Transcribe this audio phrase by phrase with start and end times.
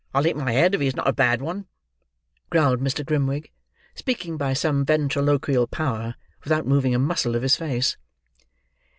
[0.15, 1.67] I'll eat my head if he is not a bad one,"
[2.49, 3.05] growled Mr.
[3.05, 3.51] Grimwig,
[3.93, 7.97] speaking by some ventriloquial power, without moving a muscle of his face.